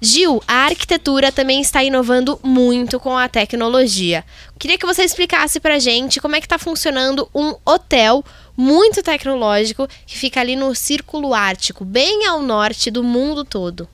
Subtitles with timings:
[0.00, 4.24] Gil, a arquitetura também está inovando muito com a tecnologia.
[4.56, 8.24] Queria que você explicasse pra gente como é que está funcionando um hotel
[8.56, 13.88] muito tecnológico que fica ali no Círculo Ártico, bem ao norte do mundo todo.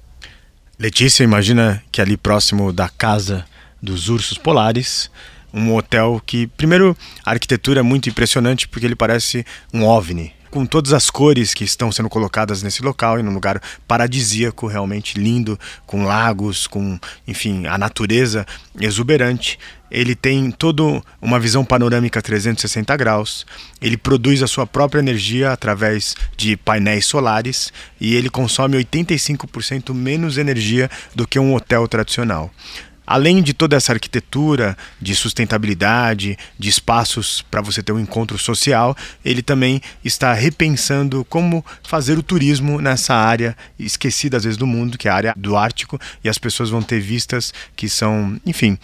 [0.79, 3.46] Letícia, imagina que ali próximo da casa
[3.80, 5.11] dos ursos polares,
[5.55, 6.95] um hotel que, primeiro,
[7.25, 11.64] a arquitetura é muito impressionante porque ele parece um ovni com todas as cores que
[11.64, 16.96] estão sendo colocadas nesse local, em um lugar paradisíaco, realmente lindo, com lagos, com,
[17.27, 18.46] enfim, a natureza
[18.80, 19.58] exuberante.
[19.90, 23.44] Ele tem toda uma visão panorâmica 360 graus.
[23.82, 30.39] Ele produz a sua própria energia através de painéis solares e ele consome 85% menos
[30.39, 32.48] energia do que um hotel tradicional.
[33.06, 38.97] Além de toda essa arquitetura de sustentabilidade, de espaços para você ter um encontro social,
[39.25, 44.97] ele também está repensando como fazer o turismo nessa área esquecida às vezes do mundo,
[44.97, 48.78] que é a área do Ártico, e as pessoas vão ter vistas que são, enfim,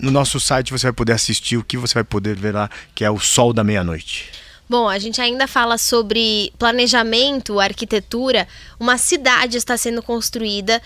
[0.00, 3.04] no nosso site você vai poder assistir o que você vai poder ver lá, que
[3.04, 4.30] é o sol da meia-noite.
[4.68, 8.48] Bom, a gente ainda fala sobre planejamento, arquitetura.
[8.80, 10.80] Uma cidade está sendo construída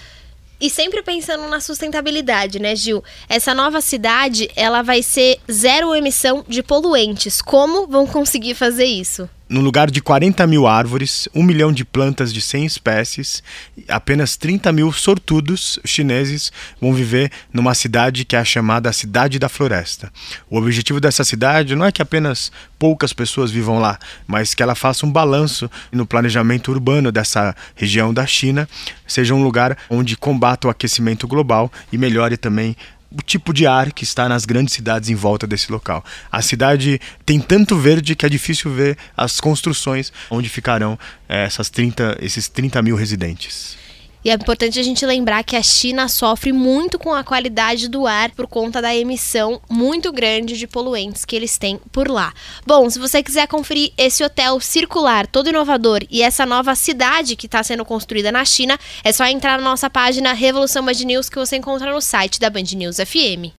[0.60, 3.02] e sempre pensando na sustentabilidade, né, Gil?
[3.28, 7.42] Essa nova cidade, ela vai ser zero emissão de poluentes.
[7.42, 9.28] Como vão conseguir fazer isso?
[9.48, 13.42] No lugar de 40 mil árvores, 1 milhão de plantas de 100 espécies,
[13.88, 19.48] apenas 30 mil sortudos chineses vão viver numa cidade que é a chamada Cidade da
[19.48, 20.12] Floresta.
[20.50, 24.75] O objetivo dessa cidade não é que apenas poucas pessoas vivam lá, mas que ela
[24.75, 28.69] faça um balanço no planejamento urbano dessa região da China,
[29.06, 32.77] seja um lugar onde combata o aquecimento global e melhore também
[33.10, 36.04] o tipo de ar que está nas grandes cidades em volta desse local.
[36.30, 40.98] A cidade tem tanto verde que é difícil ver as construções onde ficarão
[41.28, 43.85] é, essas 30, esses 30 mil residentes.
[44.27, 48.08] E é importante a gente lembrar que a China sofre muito com a qualidade do
[48.08, 52.34] ar por conta da emissão muito grande de poluentes que eles têm por lá.
[52.66, 57.47] Bom, se você quiser conferir esse hotel circular, todo inovador e essa nova cidade que
[57.47, 61.38] está sendo construída na China, é só entrar na nossa página Revolução Band News que
[61.38, 63.54] você encontra no site da Band News FM.